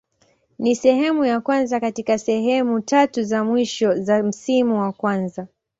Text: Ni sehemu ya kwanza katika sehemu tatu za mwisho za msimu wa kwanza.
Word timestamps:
Ni 0.59 0.75
sehemu 0.75 1.25
ya 1.25 1.41
kwanza 1.41 1.79
katika 1.79 2.17
sehemu 2.17 2.81
tatu 2.81 3.23
za 3.23 3.43
mwisho 3.43 3.95
za 4.03 4.23
msimu 4.23 4.79
wa 4.79 4.91
kwanza. 4.91 5.47